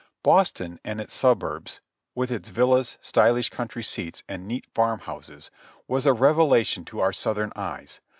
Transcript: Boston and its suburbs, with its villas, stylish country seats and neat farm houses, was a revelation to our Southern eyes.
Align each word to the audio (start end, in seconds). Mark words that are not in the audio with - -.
Boston 0.23 0.79
and 0.83 0.99
its 0.99 1.13
suburbs, 1.13 1.79
with 2.15 2.31
its 2.31 2.49
villas, 2.49 2.97
stylish 3.03 3.51
country 3.51 3.83
seats 3.83 4.23
and 4.27 4.47
neat 4.47 4.65
farm 4.73 5.01
houses, 5.01 5.51
was 5.87 6.07
a 6.07 6.11
revelation 6.13 6.83
to 6.83 6.99
our 6.99 7.13
Southern 7.13 7.51
eyes. 7.55 7.99